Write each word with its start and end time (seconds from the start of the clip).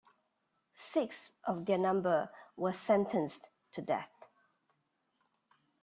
Six 0.77 1.31
of 1.43 1.67
their 1.67 1.77
number 1.77 2.31
were 2.57 2.73
sentenced 2.73 3.47
to 3.73 3.83
death. 3.83 4.09